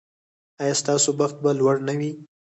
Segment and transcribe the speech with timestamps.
[0.61, 2.11] ایا ستاسو بخت به لوړ نه وي؟